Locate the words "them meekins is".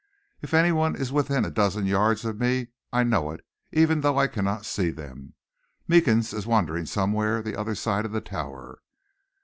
4.89-6.47